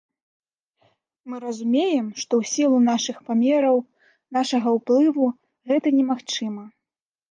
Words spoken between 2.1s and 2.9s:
што ў сілу